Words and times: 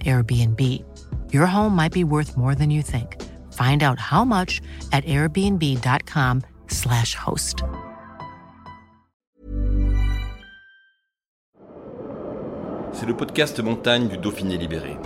Airbnb. 0.00 0.82
Your 1.32 1.46
home 1.46 1.76
might 1.76 1.92
be 1.92 2.04
worth 2.04 2.36
more 2.36 2.54
than 2.54 2.70
you 2.70 2.82
think. 2.82 3.16
Find 3.52 3.82
out 3.82 3.98
how 3.98 4.24
much 4.24 4.60
at 4.92 5.04
airbnb.com/slash 5.06 7.14
host. 7.14 7.64
C'est 12.92 13.06
le 13.06 13.16
podcast 13.16 13.58
montagne 13.60 14.06
du 14.06 14.16
Dauphiné 14.16 14.56
libéré. 14.56 14.96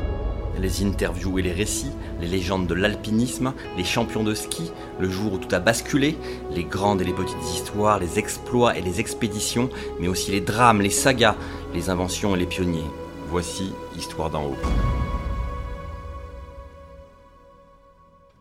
Les 0.60 0.84
interviews 0.84 1.38
et 1.38 1.42
les 1.42 1.52
récits, 1.52 1.92
les 2.20 2.26
légendes 2.26 2.66
de 2.66 2.74
l'alpinisme, 2.74 3.54
les 3.76 3.84
champions 3.84 4.24
de 4.24 4.34
ski, 4.34 4.70
le 4.98 5.08
jour 5.08 5.34
où 5.34 5.38
tout 5.38 5.54
a 5.54 5.60
basculé, 5.60 6.18
les 6.50 6.64
grandes 6.64 7.00
et 7.00 7.04
les 7.04 7.12
petites 7.12 7.42
histoires, 7.54 7.98
les 7.98 8.18
exploits 8.18 8.76
et 8.76 8.82
les 8.82 9.00
expéditions, 9.00 9.70
mais 10.00 10.08
aussi 10.08 10.30
les 10.30 10.40
drames, 10.40 10.82
les 10.82 10.90
sagas, 10.90 11.36
les 11.74 11.90
inventions 11.90 12.34
et 12.34 12.38
les 12.38 12.46
pionniers. 12.46 12.84
Voici 13.28 13.72
Histoire 13.96 14.30
d'en 14.30 14.46
haut. 14.46 14.56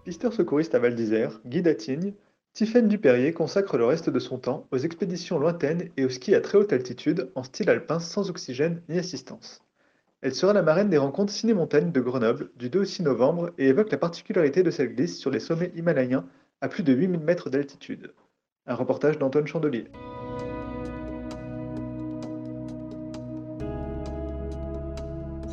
Pisteur 0.03 0.31
secouriste 0.31 0.75
à 0.75 0.79
Val 0.79 0.93
d'Isère, 0.93 1.41
guide 1.47 1.67
à 1.67 1.73
Tignes, 1.73 2.13
Tiffaine 2.53 2.87
Dupérier 2.87 3.33
consacre 3.33 3.79
le 3.79 3.85
reste 3.85 4.11
de 4.11 4.19
son 4.19 4.37
temps 4.37 4.67
aux 4.71 4.77
expéditions 4.77 5.39
lointaines 5.39 5.89
et 5.97 6.05
au 6.05 6.09
ski 6.09 6.35
à 6.35 6.41
très 6.41 6.59
haute 6.59 6.71
altitude 6.71 7.31
en 7.33 7.41
style 7.41 7.71
alpin 7.71 7.99
sans 7.99 8.29
oxygène 8.29 8.83
ni 8.87 8.99
assistance. 8.99 9.63
Elle 10.21 10.35
sera 10.35 10.53
la 10.53 10.61
marraine 10.61 10.91
des 10.91 10.99
rencontres 10.99 11.33
ciné-montagnes 11.33 11.91
de 11.91 12.01
Grenoble 12.01 12.51
du 12.55 12.69
2 12.69 12.81
au 12.81 12.85
6 12.85 13.01
novembre 13.01 13.51
et 13.57 13.69
évoque 13.69 13.91
la 13.91 13.97
particularité 13.97 14.61
de 14.61 14.69
cette 14.69 14.95
glisse 14.95 15.17
sur 15.17 15.31
les 15.31 15.39
sommets 15.39 15.71
himalayens 15.75 16.27
à 16.61 16.67
plus 16.67 16.83
de 16.83 16.93
8000 16.93 17.21
mètres 17.21 17.49
d'altitude. 17.49 18.13
Un 18.67 18.75
reportage 18.75 19.17
d'Antoine 19.17 19.47
Chandelier. 19.47 19.85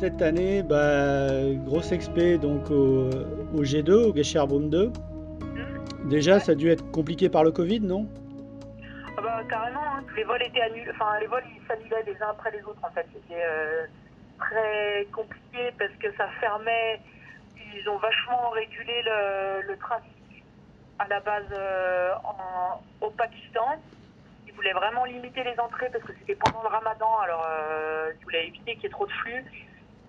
Cette 0.03 0.21
année, 0.21 0.63
bah, 0.63 1.29
grosse 1.65 1.93
expé 1.93 2.37
donc 2.37 2.69
au, 2.69 3.09
G2, 3.55 4.09
au 4.09 4.13
Gesherbrum 4.13 4.69
2. 4.69 4.91
Déjà, 6.09 6.41
ça 6.41 6.51
a 6.51 6.55
dû 6.55 6.69
être 6.69 6.91
compliqué 6.91 7.29
par 7.29 7.45
le 7.45 7.51
Covid, 7.51 7.79
non? 7.79 8.05
Ah 9.17 9.21
bah, 9.21 9.41
Carrément, 9.47 9.79
hein. 9.79 10.03
les 10.17 10.25
vols 10.25 10.43
étaient 10.43 10.59
annulés, 10.59 10.91
enfin 10.91 11.17
les 11.21 11.27
vols 11.27 11.45
s'annulaient 11.69 12.03
les 12.05 12.21
uns 12.21 12.31
après 12.31 12.51
les 12.51 12.61
autres 12.63 12.83
en 12.83 12.91
fait. 12.91 13.05
C'était 13.13 13.45
euh, 13.45 13.85
très 14.39 15.07
compliqué 15.13 15.71
parce 15.79 15.93
que 15.93 16.13
ça 16.17 16.27
fermait. 16.41 16.99
Ils 17.55 17.87
ont 17.87 17.97
vachement 17.97 18.49
régulé 18.49 19.03
le, 19.05 19.73
trafic 19.77 20.43
à 20.99 21.07
la 21.07 21.21
base 21.21 21.47
euh, 21.53 22.11
au 22.99 23.09
Pakistan. 23.11 23.79
Ils 24.47 24.53
voulaient 24.53 24.73
vraiment 24.73 25.05
limiter 25.05 25.45
les 25.45 25.57
entrées 25.61 25.87
parce 25.93 26.03
que 26.03 26.11
c'était 26.19 26.35
pendant 26.35 26.61
le 26.61 26.67
ramadan, 26.67 27.19
alors 27.23 27.47
euh, 27.49 28.11
ils 28.19 28.23
voulaient 28.25 28.47
éviter 28.47 28.73
qu'il 28.73 28.83
y 28.83 28.87
ait 28.87 28.89
trop 28.89 29.05
de 29.05 29.11
flux. 29.13 29.45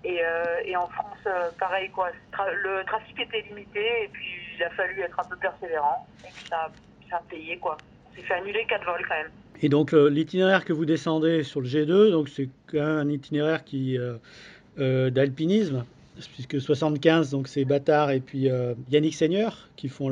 Euh, 0.07 0.45
et, 0.65 0.77
en 0.77 0.87
France, 0.89 1.19
euh, 1.27 1.51
pareil, 1.59 1.91
quoi. 1.91 2.11
Le 2.39 2.85
trafic 2.85 3.19
était 3.21 3.43
limité 3.49 4.05
et 4.05 4.09
puis 4.13 4.25
il 4.57 4.63
a 4.63 4.71
fallu 4.71 5.01
être 5.01 5.19
un 5.19 5.25
peu 5.25 5.37
persévérant. 5.37 6.07
Et 6.25 6.31
ça, 6.49 6.71
ça 7.11 7.17
a 7.17 7.23
payé, 7.29 7.57
quoi. 7.59 7.77
On 8.11 8.17
s'est 8.17 8.23
fait 8.23 8.35
annuler 8.35 8.67
quatre 8.69 8.85
vols 8.85 9.05
quand 9.09 9.15
même. 9.15 9.31
Et 9.63 9.69
donc 9.69 9.93
l'itinéraire 9.93 10.65
que 10.65 10.73
vous 10.73 10.85
descendez 10.85 11.43
sur 11.43 11.61
le 11.61 11.69
G2, 11.69 12.11
donc 12.11 12.29
c'est 12.29 12.49
un 12.79 13.09
itinéraire 13.09 13.65
qui 13.65 13.97
euh, 13.97 15.11
d'alpinisme, 15.11 15.87
puisque 16.35 16.61
75, 16.61 17.31
donc 17.31 17.49
c'est 17.49 17.65
Bâtard 17.65 18.11
et 18.11 18.21
puis 18.21 18.51
Yannick 18.91 19.15
Seigneur 19.15 19.69
qui 19.77 19.89
font 19.89 20.11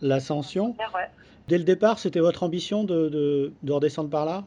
l'ascension. 0.00 0.74
ouais. 0.94 1.08
Dès 1.48 1.58
le 1.58 1.64
départ, 1.64 2.00
c'était 2.00 2.18
votre 2.18 2.42
ambition 2.42 2.82
de, 2.82 3.08
de, 3.08 3.52
de 3.62 3.72
redescendre 3.72 4.10
par 4.10 4.24
là? 4.24 4.42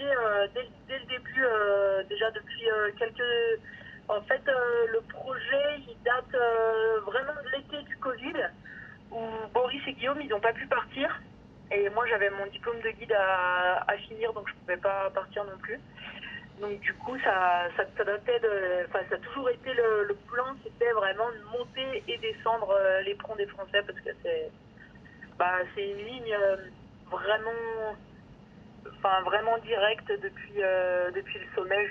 Euh, 0.00 0.46
dès, 0.54 0.98
le 0.98 1.06
début, 1.06 1.44
euh, 1.44 2.02
déjà 2.04 2.30
depuis 2.30 2.70
euh, 2.70 2.90
quelques. 2.98 3.60
En 4.08 4.20
fait, 4.22 4.42
le 4.46 5.00
projet, 5.08 5.78
il 5.88 5.96
date 6.04 6.36
vraiment 7.06 7.32
de 7.42 7.56
l'été 7.56 7.82
du 7.84 7.96
Covid, 7.98 8.34
où 9.10 9.20
Boris 9.54 9.80
et 9.86 9.92
Guillaume, 9.92 10.20
ils 10.20 10.28
n'ont 10.28 10.40
pas 10.40 10.52
pu 10.52 10.66
partir. 10.66 11.20
Et 11.70 11.88
moi, 11.90 12.04
j'avais 12.08 12.28
mon 12.30 12.46
diplôme 12.46 12.80
de 12.80 12.90
guide 12.90 13.12
à, 13.12 13.94
finir, 14.08 14.32
donc 14.32 14.48
je 14.48 14.54
ne 14.54 14.58
pouvais 14.58 14.76
pas 14.76 15.08
partir 15.10 15.44
non 15.44 15.56
plus. 15.62 15.78
Donc 16.60 16.78
du 16.80 16.92
coup, 16.94 17.16
ça, 17.20 17.68
ça, 17.76 17.84
enfin, 17.84 19.00
ça 19.08 19.14
a 19.14 19.18
toujours 19.18 19.48
été 19.48 19.72
le, 19.72 20.14
plan, 20.26 20.46
c'était 20.62 20.92
vraiment 20.92 21.30
de 21.30 21.58
monter 21.58 22.02
et 22.06 22.18
descendre 22.18 22.76
les 23.04 23.14
ponts 23.14 23.36
des 23.36 23.46
Français 23.46 23.82
parce 23.86 24.00
que 24.00 24.10
c'est, 24.22 24.50
bah, 25.38 25.58
c'est 25.74 25.90
une 25.90 26.04
ligne 26.04 26.36
vraiment 27.10 27.96
enfin 28.98 29.22
vraiment 29.24 29.58
direct 29.58 30.06
depuis, 30.22 30.62
euh, 30.62 31.10
depuis 31.12 31.38
le 31.38 31.46
sommet 31.54 31.86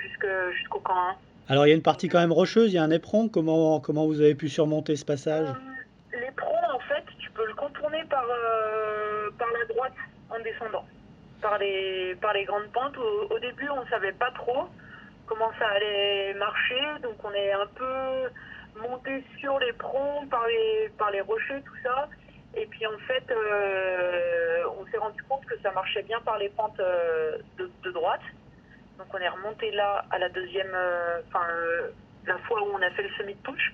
jusqu'au 0.57 0.79
camp 0.79 0.96
1. 0.96 1.16
Alors 1.50 1.66
il 1.66 1.69
y 1.69 1.72
a 1.72 1.75
une 1.75 1.81
partie 1.81 2.07
quand 2.07 2.19
même 2.19 2.31
rocheuse, 2.31 2.72
il 2.72 2.75
y 2.75 2.78
a 2.78 2.84
un 2.84 2.91
éperon, 2.91 3.28
comment, 3.28 3.79
comment 3.79 4.06
vous 4.06 4.22
avez 4.22 4.35
pu 4.35 4.50
surmonter 4.50 4.96
ce 4.96 5.06
passage? 5.06 5.50
Euh, 5.50 6.18
L'éperon 6.19 6.56
en 6.74 6.80
fait, 6.80 7.03
tu 7.19 7.30
peux 7.31 7.46
le 7.46 7.53
contourner 7.53 8.03
par, 8.09 8.25
euh, 8.30 9.30
par 9.38 9.47
la 9.51 9.66
droite 9.74 9.94
en 10.30 10.40
descendant, 10.40 10.85
par 11.41 11.57
les, 11.57 12.16
par 12.22 12.34
les 12.34 12.46
grandes 12.46 12.72
pentes. 12.74 12.97
Au, 12.97 13.40
début 13.40 13.68
on 13.69 13.84
ne 13.84 13.90
savait 13.90 14.13
pas 14.13 14.31
trop 14.31 14.68
comment 15.25 15.51
ça 15.59 15.68
allait 15.68 16.34
marcher, 16.35 16.81
donc 17.01 17.16
on 17.24 17.34
est 17.34 17.51
un 17.51 17.68
peu 17.75 18.88
monté 18.88 19.24
sur 19.40 19.59
l'éperon 19.59 20.25
par 20.28 20.46
les, 20.47 20.90
par 20.97 21.12
les 21.12 21.22
rochers, 21.22 21.62
tout 21.66 21.78
ça. 21.84 22.07
Et 22.56 22.66
puis 22.66 22.85
en 22.85 22.97
fait, 23.07 23.23
euh, 23.31 24.63
on 24.78 24.85
s'est 24.88 24.97
rendu 24.97 25.22
compte 25.23 25.45
que 25.45 25.57
ça 25.62 25.72
marchait 25.72 26.03
bien 26.03 26.19
par 26.22 26.38
les 26.38 26.50
pentes 26.50 26.79
euh, 26.79 27.38
de, 27.57 27.91
droite. 27.91 28.22
Donc 28.97 29.07
on 29.13 29.17
est 29.17 29.29
remonté 29.29 29.72
là 29.72 30.06
à 30.12 30.19
la 30.19 30.29
deuxième, 30.29 30.72
euh, 30.73 31.22
enfin 31.28 31.45
la 32.28 32.38
fois 32.39 32.62
où 32.62 32.72
on 32.73 32.81
a 32.81 32.89
fait 32.91 33.03
le 33.03 33.09
semi 33.17 33.34
de 33.34 33.39
push. 33.39 33.73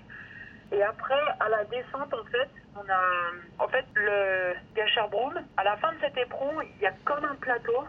Et 0.71 0.83
après, 0.83 1.21
à 1.39 1.49
la 1.49 1.63
descente, 1.65 2.13
en 2.13 2.23
fait, 2.25 2.49
on 2.75 2.89
a, 2.89 3.63
en 3.63 3.67
fait, 3.69 3.85
le 3.95 4.53
Gacharbroom, 4.75 5.33
à 5.55 5.63
la 5.63 5.77
fin 5.77 5.93
de 5.93 5.99
cet 6.01 6.17
éperon, 6.17 6.61
il 6.61 6.81
y 6.81 6.85
a 6.85 6.91
comme 7.05 7.23
un 7.23 7.35
plateau. 7.35 7.85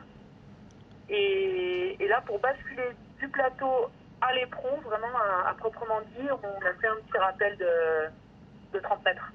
Et, 1.09 1.97
là, 2.09 2.23
pour 2.25 2.39
basculer 2.39 2.91
du 3.19 3.29
plateau 3.29 3.91
à 4.21 4.33
l'éperon, 4.33 4.81
vraiment 4.85 5.09
à, 5.45 5.55
proprement 5.55 6.01
dire, 6.17 6.39
on 6.43 6.67
a 6.67 6.73
fait 6.81 6.87
un 6.87 6.97
petit 7.07 7.19
rappel 7.19 7.57
de 8.73 8.79
30 8.79 9.05
mètres. 9.05 9.33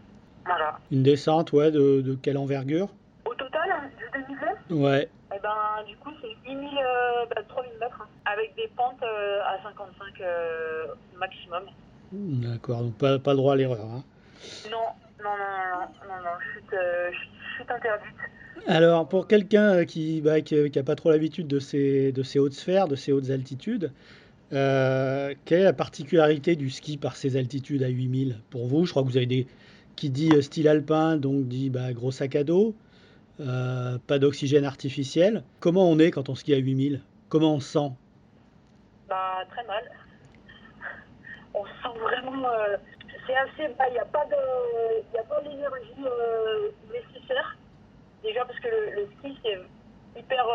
Une 0.92 1.04
descente, 1.04 1.52
ouais, 1.54 1.72
de, 1.72 2.02
de 2.02 2.16
quelle 2.16 2.38
envergure? 2.38 2.90
Au 3.26 3.34
total, 3.36 3.70
hein, 3.72 3.90
du 3.98 4.20
dénivelé 4.20 4.52
Ouais. 4.70 5.10
Eh 5.36 5.40
ben, 5.42 5.84
du 5.88 5.96
coup, 5.98 6.12
c'est 6.22 6.50
8000, 6.50 6.68
euh, 6.78 7.26
bah, 7.34 7.42
3000 7.48 7.72
mètres, 7.80 8.00
hein, 8.02 8.08
avec 8.26 8.56
des 8.56 8.70
pentes 8.76 9.02
euh, 9.02 9.42
à 9.42 9.62
55 9.64 10.22
euh, 10.22 10.86
maximum. 11.18 11.64
D'accord, 12.12 12.82
donc 12.84 12.98
pas, 12.98 13.18
pas 13.18 13.34
droit 13.34 13.54
à 13.54 13.56
l'erreur. 13.56 13.86
Hein. 13.86 14.04
Non, 14.70 14.78
non, 15.24 15.32
non, 15.32 16.08
non, 16.08 16.24
non, 16.24 16.40
chute, 16.54 16.76
chute 17.58 17.72
interdite. 17.72 18.68
Alors, 18.68 19.10
pour 19.10 19.28
quelqu'un 19.28 19.86
qui 19.86 20.22
n'a 20.22 20.34
bah, 20.34 20.42
qui, 20.42 20.70
qui 20.70 20.80
a 20.80 20.84
pas 20.84 20.96
trop 20.96 21.10
l'habitude 21.10 21.48
de 21.48 21.60
ces, 21.60 22.12
de 22.12 22.22
ces 22.22 22.40
hautes 22.40 22.54
sphères, 22.54 22.88
de 22.88 22.96
ces 22.96 23.12
hautes 23.12 23.32
altitudes, 23.32 23.92
quelle 24.52 25.38
est 25.50 25.64
la 25.64 25.74
particularité 25.74 26.56
du 26.56 26.70
ski 26.70 26.98
par 26.98 27.16
ces 27.16 27.38
altitudes 27.38 27.82
à 27.82 27.88
8000 27.88 28.38
Pour 28.52 28.68
vous, 28.68 28.86
je 28.86 28.92
crois 28.92 29.02
que 29.02 29.08
vous 29.08 29.18
avez 29.18 29.26
des, 29.26 29.48
qui 29.96 30.10
dit 30.10 30.32
euh, 30.34 30.42
style 30.42 30.68
alpin, 30.68 31.18
donc 31.18 31.48
dit 31.48 31.70
bah, 31.70 31.94
gros 31.94 32.12
sac 32.12 32.36
à 32.36 32.44
dos, 32.44 32.76
euh, 33.40 33.98
pas 34.08 34.20
d'oxygène 34.20 34.66
artificiel. 34.66 35.44
Comment 35.60 35.90
on 35.90 36.00
est 36.00 36.12
quand 36.12 36.30
on 36.30 36.36
skie 36.36 36.54
à 36.54 36.58
8000 36.58 37.02
Comment 37.30 37.56
on 37.56 37.60
se 37.60 37.72
sent? 37.74 37.92
Bah, 39.10 39.44
Très 39.50 39.66
mal. 39.66 39.84
On 41.54 41.66
sent 41.66 42.00
vraiment. 42.00 42.48
Euh, 42.48 42.78
c'est 43.28 43.36
assez. 43.36 43.74
Il 43.90 43.94
n'y 43.94 44.00
a 44.00 44.06
pas 44.06 44.26
de 44.26 45.50
l'énergie 45.50 45.94
nécessaire. 46.92 47.58
Déjà 48.24 48.46
parce 48.46 48.60
que 48.60 48.68
le, 48.68 49.08
ski, 49.20 49.38
c'est 49.44 49.60
hyper. 50.20 50.46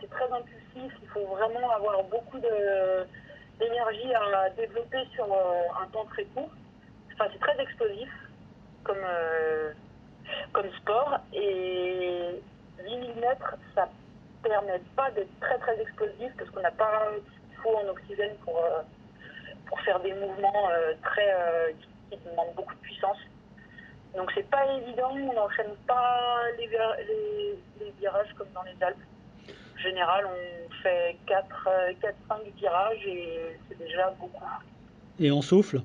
c'est 0.00 0.10
très 0.10 0.30
impulsif. 0.30 0.98
Il 1.02 1.08
faut 1.08 1.26
vraiment 1.26 1.70
avoir 1.70 2.02
beaucoup 2.04 2.38
d'énergie 3.58 4.14
à 4.14 4.50
développer 4.50 4.98
sur 5.14 5.24
un 5.24 5.86
temps 5.88 6.04
très 6.10 6.24
court. 6.26 6.50
Enfin, 7.14 7.30
c'est 7.32 7.40
très 7.40 7.62
explosif 7.62 8.08
comme, 8.84 9.04
euh, 9.04 9.72
comme 10.52 10.70
sport. 10.80 11.18
Et 11.32 12.40
8000 12.84 13.14
mètres, 13.20 13.56
ça 13.74 13.88
permet 14.42 14.80
pas 14.94 15.10
d'être 15.12 15.40
très 15.40 15.58
très 15.58 15.80
explosif 15.80 16.30
parce 16.38 16.50
qu'on 16.50 16.60
n'a 16.60 16.70
pas 16.70 17.10
faut 17.62 17.76
en 17.76 17.88
oxygène 17.88 18.36
pour, 18.44 18.58
euh, 18.58 18.82
pour 19.66 19.80
faire 19.80 19.98
des 20.00 20.12
mouvements 20.12 20.68
euh, 20.70 20.92
très 21.02 21.74
qui, 21.80 22.18
demandent 22.30 22.54
beaucoup 22.54 22.74
de 22.74 22.80
puissance. 22.80 23.16
Donc 24.14 24.30
c'est 24.34 24.48
pas 24.48 24.64
évident, 24.76 25.10
on 25.10 25.32
n'enchaîne 25.32 25.74
pas 25.86 26.42
les, 26.58 26.68
les, 26.68 27.58
les 27.80 27.90
virages 27.98 28.32
comme 28.38 28.46
dans 28.54 28.62
les 28.62 28.80
Alpes. 28.80 28.98
En 29.48 29.78
général, 29.80 30.26
on 30.26 30.72
fait 30.82 31.16
4-5 31.26 32.52
virages 32.56 33.06
et 33.06 33.58
c'est 33.68 33.78
déjà 33.78 34.10
beaucoup. 34.20 34.44
Et 35.18 35.32
on 35.32 35.42
souffle? 35.42 35.80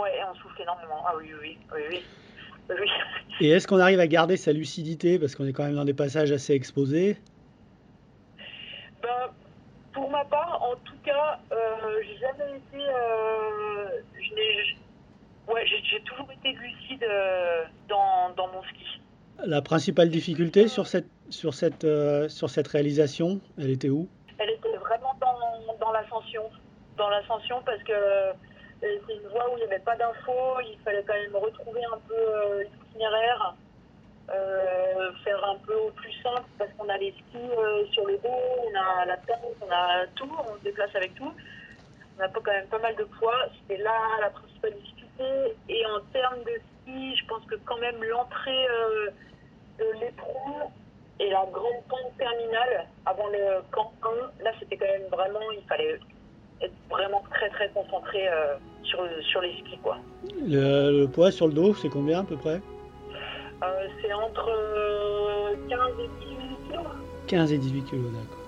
Ouais, 0.00 0.10
on 0.30 0.34
souffle 0.36 0.62
énormément. 0.62 1.02
Ah 1.06 1.12
oui, 1.18 1.30
oui, 1.40 1.58
oui, 1.74 1.80
oui. 1.90 2.02
oui. 2.70 2.76
oui. 2.80 2.90
Et 3.40 3.50
est-ce 3.50 3.66
qu'on 3.66 3.78
arrive 3.78 4.00
à 4.00 4.06
garder 4.06 4.36
sa 4.36 4.52
lucidité 4.52 5.18
parce 5.18 5.34
qu'on 5.34 5.46
est 5.46 5.52
quand 5.52 5.64
même 5.64 5.74
dans 5.74 5.84
des 5.84 5.94
passages 5.94 6.32
assez 6.32 6.52
exposés? 6.54 7.16
Ben, 9.02 9.30
pour 9.92 10.10
ma 10.10 10.24
part, 10.24 10.60
en 10.62 10.76
tout 10.84 10.96
cas, 11.04 11.38
euh, 11.52 11.56
j'ai 12.02 12.16
jamais 12.18 12.56
été. 12.58 12.76
euh, 12.76 14.00
je 14.14 14.34
n'ai- 14.34 15.52
ouais, 15.52 15.66
j'ai 15.66 16.00
toujours 16.02 16.28
été 16.32 16.52
lucide 16.52 17.04
euh, 17.04 17.64
dans, 17.88 18.30
dans 18.36 18.48
mon 18.48 18.62
ski. 18.62 19.00
La 19.44 19.60
principale 19.62 20.08
difficulté 20.10 20.68
sur 20.68 20.86
cette, 20.86 21.08
sur 21.28 21.54
cette, 21.54 21.86
sur 22.28 22.48
cette 22.50 22.68
réalisation, 22.68 23.40
elle 23.58 23.70
était 23.70 23.90
où? 23.90 24.08
Elle 24.38 24.50
était 24.50 24.76
vraiment 24.78 25.14
dans, 25.20 25.74
dans 25.78 25.92
l'ascension. 25.92 26.42
Dans 26.96 27.10
l'ascension 27.10 27.60
parce 27.66 27.82
que 27.82 27.92
c'est 28.80 29.14
une 29.14 29.28
voie 29.28 29.50
où 29.50 29.56
il 29.56 29.60
n'y 29.60 29.72
avait 29.72 29.78
pas 29.78 29.96
d'infos, 29.96 30.60
il 30.60 30.78
fallait 30.84 31.04
quand 31.06 31.14
même 31.14 31.36
retrouver 31.36 31.84
un 31.84 31.98
peu 32.08 32.14
euh, 32.14 32.64
l'itinéraire, 32.64 33.54
euh, 34.30 35.12
faire 35.24 35.44
un 35.44 35.56
peu 35.66 35.74
au 35.74 35.90
plus 35.90 36.12
simple 36.22 36.44
parce 36.58 36.70
qu'on 36.76 36.88
a 36.88 36.96
les 36.98 37.12
skis 37.12 37.50
euh, 37.58 37.84
sur 37.92 38.06
le 38.06 38.16
dos, 38.18 38.28
on 38.28 38.74
a 38.74 39.04
la 39.06 39.16
tente, 39.18 39.56
on 39.60 39.70
a 39.70 40.06
tout, 40.14 40.30
on 40.50 40.56
se 40.58 40.62
déplace 40.64 40.94
avec 40.94 41.14
tout. 41.14 41.32
On 42.18 42.22
a 42.22 42.28
quand 42.28 42.44
même 42.46 42.68
pas 42.68 42.78
mal 42.78 42.94
de 42.96 43.04
poids, 43.04 43.46
c'était 43.60 43.82
là 43.82 43.98
la 44.20 44.30
principale 44.30 44.74
difficulté. 44.74 45.56
Et 45.68 45.84
en 45.86 46.00
termes 46.12 46.42
de 46.44 46.60
ski, 46.82 47.16
je 47.16 47.26
pense 47.26 47.44
que 47.46 47.56
quand 47.64 47.78
même 47.78 48.02
l'entrée 48.02 48.66
de 49.78 49.84
l'éperon 50.00 50.70
et 51.18 51.30
la 51.30 51.44
grande 51.52 51.82
pente 51.88 52.16
terminale 52.18 52.86
avant 53.06 53.26
le 53.28 53.62
camp 53.72 53.92
1, 54.40 54.44
là 54.44 54.52
c'était 54.60 54.76
quand 54.76 54.86
même 54.86 55.08
vraiment, 55.10 55.50
il 55.52 55.66
fallait 55.66 55.98
être 56.60 56.72
vraiment 56.90 57.22
très 57.30 57.48
très 57.50 57.68
concentré 57.70 58.28
euh, 58.28 58.54
sur, 58.82 59.00
sur 59.30 59.40
les 59.40 59.52
skis 59.60 59.78
quoi. 59.82 59.98
le, 60.46 61.00
le 61.00 61.06
poids 61.08 61.30
sur 61.30 61.46
le 61.48 61.52
dos, 61.54 61.74
c'est 61.74 61.88
combien 61.88 62.20
à 62.20 62.24
peu 62.24 62.36
près? 62.36 62.60
Euh, 63.62 63.86
c'est 64.02 64.12
entre 64.12 64.50
euh, 64.50 65.54
15 65.68 65.80
et 66.00 66.08
18 66.26 66.36
kilos. 66.68 66.84
15 67.28 67.52
et 67.52 67.58
18 67.58 67.82
kilos, 67.84 68.04
d'accord. 68.12 68.43